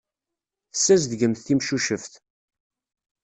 Tessazedgemt 0.71 1.43
timcuceft. 1.45 2.13